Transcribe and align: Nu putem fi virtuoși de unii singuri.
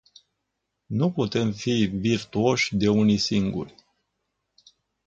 Nu 0.87 1.11
putem 1.11 1.51
fi 1.51 1.85
virtuoși 1.85 2.75
de 2.75 2.89
unii 2.89 3.17
singuri. 3.17 3.75